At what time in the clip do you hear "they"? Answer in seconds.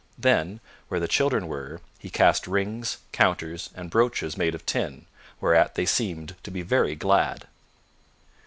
5.75-5.85